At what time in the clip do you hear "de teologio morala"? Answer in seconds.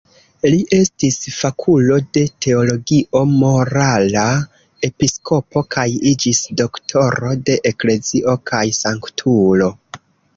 2.17-4.23